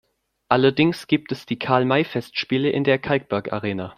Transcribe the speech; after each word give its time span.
Allerdings 0.49 1.05
gibt 1.05 1.31
es 1.31 1.45
die 1.45 1.59
Karl-May-Festspiele 1.59 2.71
in 2.71 2.83
der 2.83 2.97
Kalkbergarena. 2.97 3.89